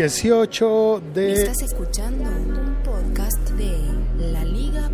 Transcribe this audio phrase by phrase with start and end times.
[0.00, 1.32] 18 de...
[1.32, 3.78] Estás escuchando un podcast de
[4.30, 4.92] laliga.fm.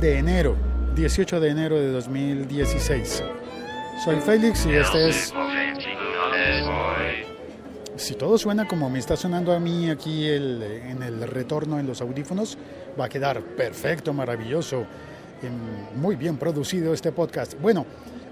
[0.00, 0.56] de enero,
[0.96, 3.22] 18 de enero de 2016.
[4.04, 5.32] Soy Félix y este es...
[7.94, 11.86] Si todo suena como me está sonando a mí aquí el- en el retorno en
[11.86, 12.58] los audífonos,
[13.00, 14.84] va a quedar perfecto, maravilloso,
[15.44, 15.52] em,
[15.94, 17.54] muy bien producido este podcast.
[17.60, 17.86] Bueno,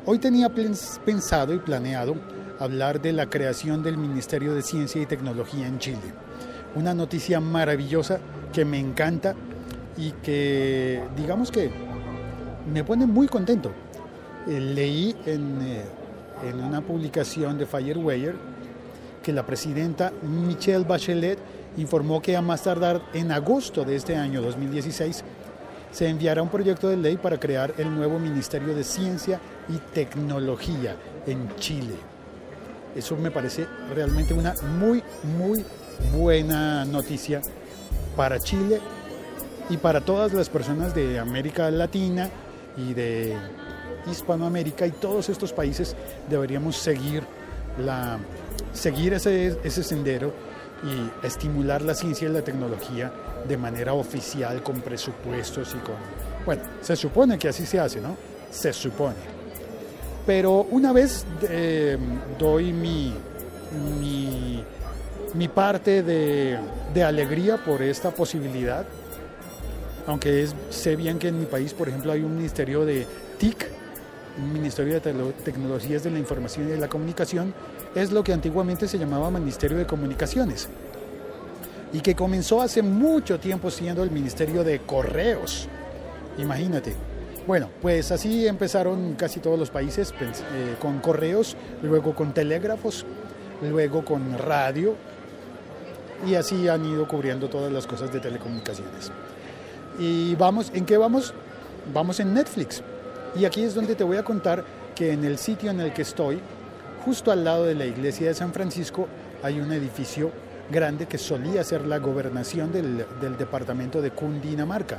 [0.05, 2.17] hoy tenía pens- pensado y planeado
[2.59, 6.13] hablar de la creación del Ministerio de Ciencia y Tecnología en Chile.
[6.75, 8.19] Una noticia maravillosa
[8.53, 9.35] que me encanta
[9.97, 11.71] y que digamos que
[12.73, 13.73] me pone muy contento.
[14.47, 15.85] Eh, leí en, eh,
[16.49, 18.37] en una publicación de Firewire
[19.23, 21.39] que la presidenta Michelle Bachelet
[21.77, 25.25] informó que a más tardar en agosto de este año 2016
[25.91, 30.97] se enviará un proyecto de ley para crear el nuevo Ministerio de Ciencia y Tecnología
[31.27, 32.18] en Chile.
[32.99, 35.05] Eso me parece realmente una muy,
[35.39, 35.65] muy
[36.13, 37.41] buena noticia
[38.17, 38.81] para Chile
[39.71, 42.29] y para todas las personas de América Latina
[42.77, 43.37] y de
[44.11, 45.95] Hispanoamérica y todos estos países
[46.29, 47.23] deberíamos seguir,
[47.79, 48.19] la,
[48.73, 50.33] seguir ese, ese sendero
[50.83, 53.13] y estimular la ciencia y la tecnología
[53.47, 55.95] de manera oficial con presupuestos y con...
[56.45, 58.17] Bueno, se supone que así se hace, ¿no?
[58.51, 59.38] Se supone.
[60.29, 61.97] Pero una vez eh,
[62.39, 63.15] doy mi,
[65.35, 66.59] mi, parte de,
[67.03, 68.85] alegría por esta posibilidad,
[70.07, 73.07] aunque sé bien que en mi país, por ejemplo, hay un ministerio de
[73.39, 73.71] TIC,
[74.37, 77.55] un Ministerio de Tecnologías de la Información y de la Comunicación,
[77.95, 80.69] es lo que antiguamente se llamaba Ministerio de Comunicaciones
[81.91, 85.69] y que comenzó hace mucho tiempo siendo el Ministerio de Correos.
[86.37, 87.18] Imagínate.
[87.49, 93.07] Bueno, pues así empezaron casi todos los países pens- eh, con correos, luego con telégrafos,
[93.63, 94.95] luego con radio
[96.27, 99.11] y así han ido cubriendo todas las cosas de telecomunicaciones.
[99.99, 101.33] Y vamos, ¿en qué vamos?
[101.95, 102.83] Vamos en Netflix.
[103.35, 104.63] Y aquí es donde te voy a contar
[104.95, 106.41] que en el sitio en el que estoy,
[107.03, 109.09] justo al lado de la iglesia de San Francisco,
[109.43, 110.33] hay un edificio
[110.71, 114.99] grande que solía ser la gobernación del departamento de Cundinamarca.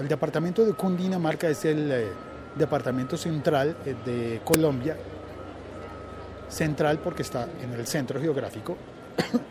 [0.00, 2.08] El departamento de Cundinamarca es el eh,
[2.56, 4.96] departamento central eh, de Colombia,
[6.48, 8.76] central porque está en el centro geográfico.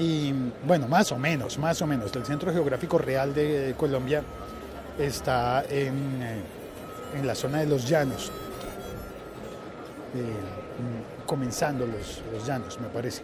[0.00, 0.32] Y
[0.64, 2.14] bueno, más o menos, más o menos.
[2.14, 4.22] El centro geográfico real de Colombia
[4.96, 6.40] está en, eh,
[7.18, 8.30] en la zona de los llanos,
[10.14, 13.22] mm, comenzando los llanos, me parece,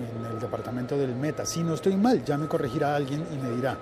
[0.00, 1.44] en el departamento del Meta.
[1.44, 3.76] Si no estoy mal, ya me corregirá alguien y me dirá.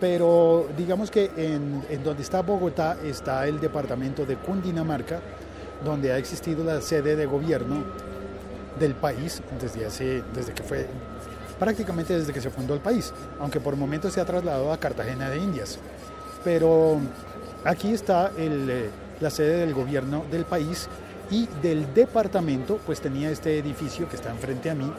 [0.00, 5.20] Pero digamos que en, donde está Bogotá está el departamento de Cundinamarca,
[5.84, 7.84] donde ha existido la sede de gobierno
[8.78, 10.86] del país desde hace desde que fue
[11.58, 15.30] prácticamente desde que se fundó el país, aunque por momentos se ha trasladado a Cartagena
[15.30, 15.78] de Indias.
[16.42, 16.98] Pero
[17.64, 18.90] aquí está eh,
[19.20, 20.88] la sede del gobierno del país
[21.30, 24.92] y del departamento, pues tenía este edificio que está enfrente a mí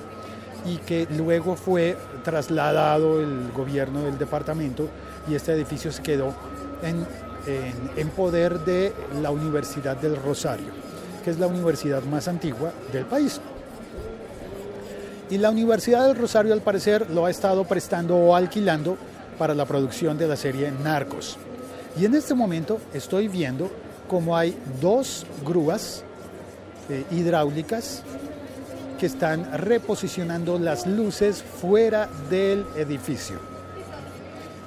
[0.66, 4.88] y que luego fue trasladado el gobierno del departamento
[5.30, 6.34] y este edificio se quedó
[6.82, 7.06] en,
[7.98, 10.68] en- poder de la Universidad del Rosario,
[11.24, 13.40] que es la universidad más antigua del país.
[15.30, 18.98] Y la Universidad del Rosario al parecer lo ha estado prestando o alquilando
[19.38, 21.38] para la producción de la serie Narcos.
[22.00, 23.70] Y en este momento estoy viendo
[24.08, 26.04] como hay dos grúas
[26.90, 28.04] eh, hidráulicas
[29.06, 33.38] están reposicionando las luces fuera del edificio.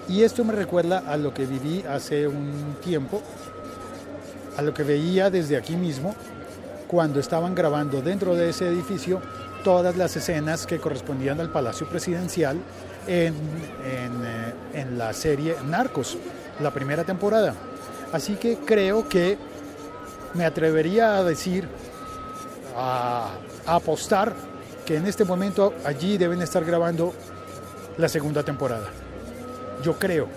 [0.09, 3.23] Y esto me recuerda a lo que viví hace un tiempo,
[4.57, 6.15] a lo que veía desde aquí mismo,
[6.87, 9.21] cuando estaban grabando dentro de ese edificio
[9.65, 12.57] todas las escenas que correspondían al Palacio Presidencial
[13.09, 13.35] en,
[13.85, 16.17] en, eh, en la serie Narcos,
[16.61, 17.55] la primera temporada.
[18.13, 19.37] Así que creo que
[20.35, 21.67] me atrevería a decir,
[22.77, 23.31] a,
[23.67, 24.33] a apostar,
[24.85, 27.13] que en este momento allí deben estar grabando
[27.99, 28.89] la segunda temporada.
[29.83, 30.29] Yo creo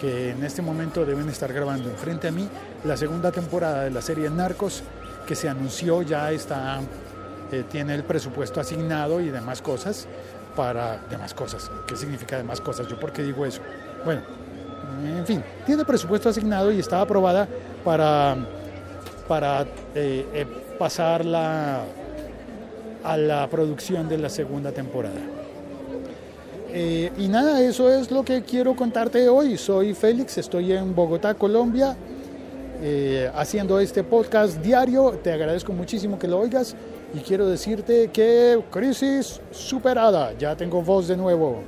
[0.00, 2.48] que en este momento deben estar grabando enfrente a mí
[2.84, 4.82] la segunda temporada de la serie Narcos
[5.26, 6.80] que se anunció, ya está,
[7.52, 10.06] eh, tiene el presupuesto asignado y demás cosas
[10.56, 11.70] para demás cosas.
[11.86, 12.86] ¿Qué significa demás cosas?
[12.88, 13.60] ¿Yo por qué digo eso?
[14.04, 14.22] Bueno,
[15.04, 17.46] en fin, tiene presupuesto asignado y está aprobada
[17.84, 18.36] para,
[19.26, 19.62] para
[19.94, 20.46] eh, eh,
[20.78, 21.82] pasarla
[23.08, 25.20] a la producción de la segunda temporada.
[26.70, 29.56] Eh, y nada, eso es lo que quiero contarte hoy.
[29.56, 31.96] Soy Félix, estoy en Bogotá, Colombia.
[32.80, 35.18] eh, haciendo este podcast diario.
[35.22, 36.76] Te agradezco muchísimo que lo oigas
[37.12, 40.32] y quiero decirte que crisis superada.
[40.38, 41.62] Ya tengo voz de nuevo.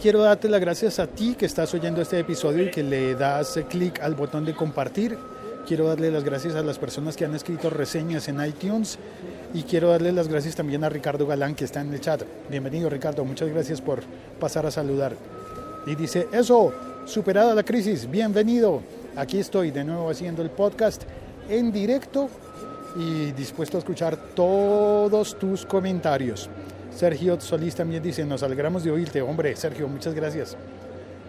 [0.00, 3.58] Quiero darte las gracias a ti que estás oyendo este episodio y que le das
[3.68, 5.18] clic al botón de compartir.
[5.66, 8.98] Quiero darle las gracias a las personas que han escrito reseñas en iTunes
[9.52, 12.22] y quiero darle las gracias también a Ricardo Galán que está en el chat.
[12.48, 14.00] Bienvenido Ricardo, muchas gracias por
[14.38, 15.14] pasar a saludar.
[15.86, 16.72] Y dice, eso,
[17.04, 18.82] superada la crisis, bienvenido.
[19.16, 21.02] Aquí estoy de nuevo haciendo el podcast
[21.48, 22.28] en directo
[22.96, 26.48] y dispuesto a escuchar todos tus comentarios.
[26.98, 29.22] Sergio Solís también dice, nos alegramos de oírte.
[29.22, 30.56] Hombre, Sergio, muchas gracias.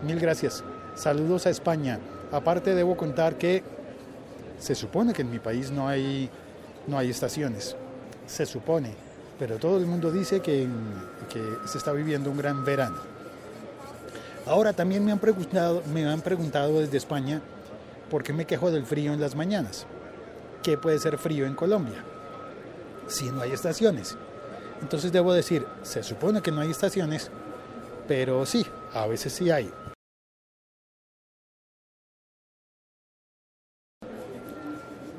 [0.03, 0.63] Mil gracias.
[0.95, 1.99] Saludos a España.
[2.31, 3.61] Aparte debo contar que
[4.57, 6.27] se supone que en mi país no hay,
[6.87, 7.75] no hay estaciones.
[8.25, 8.95] Se supone.
[9.37, 10.67] Pero todo el mundo dice que,
[11.31, 12.97] que se está viviendo un gran verano.
[14.47, 17.43] Ahora también me han preguntado, me han preguntado desde España
[18.09, 19.85] por qué me quejo del frío en las mañanas.
[20.63, 22.03] ¿Qué puede ser frío en Colombia?
[23.07, 24.17] Si no hay estaciones.
[24.81, 27.29] Entonces debo decir, se supone que no hay estaciones,
[28.07, 29.71] pero sí, a veces sí hay.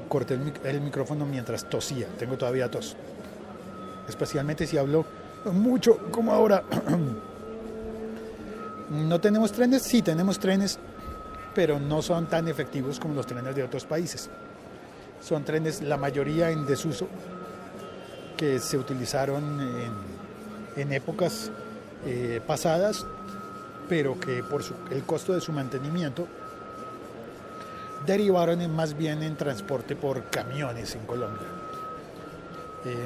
[0.08, 2.96] Corté el, el micrófono mientras tosía, tengo todavía tos.
[4.08, 5.04] Especialmente si hablo
[5.52, 6.64] mucho, como ahora.
[8.90, 9.82] ¿No tenemos trenes?
[9.82, 10.80] Sí, tenemos trenes,
[11.54, 14.28] pero no son tan efectivos como los trenes de otros países.
[15.20, 17.06] Son trenes, la mayoría en desuso,
[18.40, 19.92] que se utilizaron en,
[20.80, 21.50] en épocas
[22.06, 23.04] eh, pasadas,
[23.86, 26.26] pero que por su- el costo de su mantenimiento
[28.06, 31.46] derivaron más bien en transporte por camiones en Colombia.
[32.86, 32.96] Eh,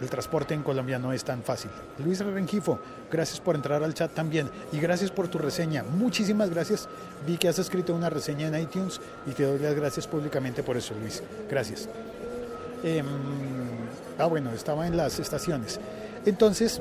[0.00, 1.70] el transporte en Colombia no es tan fácil.
[2.02, 2.78] Luis Rengifo,
[3.10, 5.82] gracias por entrar al chat también y gracias por tu reseña.
[5.82, 6.88] Muchísimas gracias.
[7.26, 10.78] Vi que has escrito una reseña en iTunes y te doy las gracias públicamente por
[10.78, 11.22] eso, Luis.
[11.50, 11.90] Gracias.
[12.84, 13.02] Eh,
[14.18, 15.78] ah, bueno, estaba en las estaciones.
[16.24, 16.80] Entonces,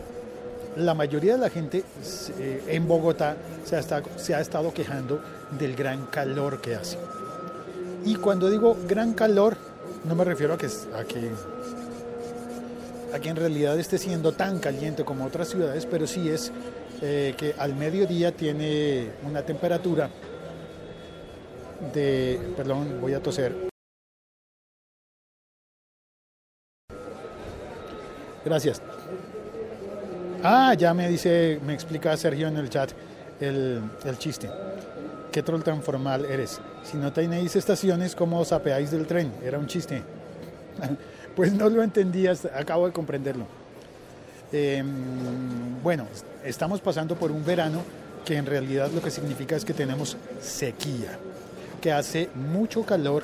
[0.76, 1.84] la mayoría de la gente
[2.40, 5.22] eh, en Bogotá se ha, estado, se ha estado quejando
[5.58, 6.98] del gran calor que hace.
[8.06, 9.58] Y cuando digo gran calor,
[10.06, 11.30] no me refiero a que, a que,
[13.14, 16.52] a que en realidad esté siendo tan caliente como otras ciudades, pero sí es
[17.02, 20.10] eh, que al mediodía tiene una temperatura
[21.94, 23.71] de, perdón, voy a toser.
[28.46, 28.82] Gracias.
[30.44, 32.92] Ah, ya me dice, me explica Sergio en el chat
[33.40, 34.50] el, el chiste.
[35.32, 36.60] ¿Qué troll tan formal eres?
[36.84, 39.32] Si no tenéis estaciones, ¿cómo os apeáis del tren?
[39.44, 40.02] Era un chiste.
[41.36, 43.46] pues no lo entendí, hasta- acabo de comprenderlo.
[44.52, 44.84] Eh,
[45.82, 46.08] bueno,
[46.44, 47.84] estamos pasando por un verano
[48.26, 51.18] que en realidad lo que significa es que tenemos sequía,
[51.80, 53.24] que hace mucho calor,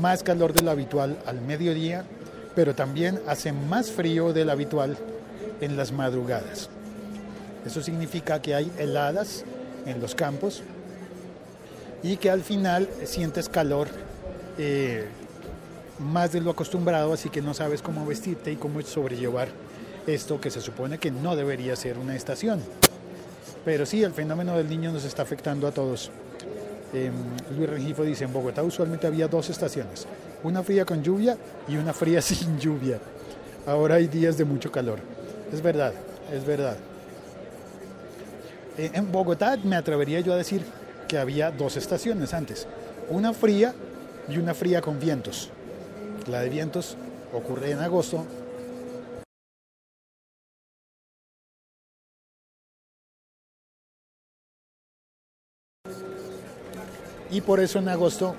[0.00, 2.04] más calor de lo habitual al mediodía,
[2.54, 4.96] pero también hace más frío de lo habitual
[5.60, 6.68] en las madrugadas.
[7.64, 9.44] Eso significa que hay heladas
[9.86, 10.62] en los campos
[12.02, 13.88] y que al final sientes calor
[14.58, 15.06] eh,
[15.98, 19.48] más de lo acostumbrado, así que no sabes cómo vestirte y cómo sobrellevar
[20.06, 22.60] esto que se supone que no debería ser una estación.
[23.64, 26.10] Pero sí, el fenómeno del niño nos está afectando a todos.
[26.92, 27.10] Eh,
[27.56, 30.06] Luis Rengifo dice, en Bogotá usualmente había dos estaciones,
[30.44, 31.36] una fría con lluvia
[31.66, 33.00] y una fría sin lluvia.
[33.66, 35.00] Ahora hay días de mucho calor.
[35.52, 35.92] Es verdad,
[36.32, 36.76] es verdad.
[38.78, 40.62] Eh, en Bogotá me atrevería yo a decir
[41.08, 42.66] que había dos estaciones antes,
[43.08, 43.74] una fría
[44.28, 45.50] y una fría con vientos.
[46.28, 46.96] La de vientos
[47.32, 48.24] ocurre en agosto.
[57.30, 58.36] Y por eso en agosto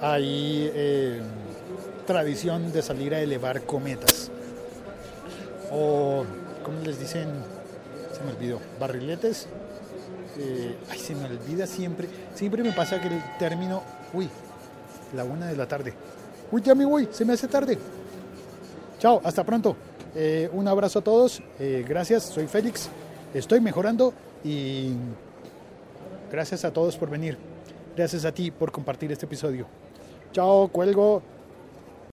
[0.00, 1.20] hay eh,
[2.06, 4.30] tradición de salir a elevar cometas.
[5.70, 6.24] O,
[6.62, 7.28] ¿cómo les dicen?
[8.12, 8.60] Se me olvidó.
[8.78, 9.46] Barriletes.
[10.38, 12.08] Eh, ay, se me olvida siempre.
[12.34, 13.82] Siempre me pasa que el término.
[14.12, 14.28] Uy,
[15.14, 15.94] la una de la tarde.
[16.50, 17.78] Uy, ya me voy, se me hace tarde.
[18.98, 19.76] Chao, hasta pronto.
[20.14, 21.42] Eh, un abrazo a todos.
[21.58, 22.88] Gracias, soy Félix.
[23.32, 24.92] Estoy mejorando y
[26.30, 27.36] gracias a todos por venir.
[27.96, 29.66] Gracias a ti por compartir este episodio.
[30.34, 31.22] Chao, cuelgo.